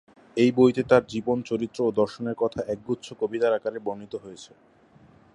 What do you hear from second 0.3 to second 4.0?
এই বইতে তার জীবন, চরিত্র ও দর্শনের কথা একগুচ্ছ কবিতার আকারে